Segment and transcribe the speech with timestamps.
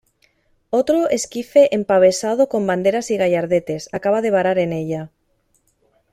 [0.71, 5.11] otro esquife empavesado con banderas y gallardetes, acababa de varar en ella,